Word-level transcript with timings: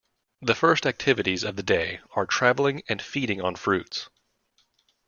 The 0.41 0.55
first 0.55 0.87
activities 0.87 1.43
of 1.43 1.57
the 1.57 1.61
day 1.61 2.01
are 2.15 2.25
traveling 2.25 2.81
and 2.89 2.99
feeding 2.99 3.39
on 3.39 3.53
fruits. 3.55 4.09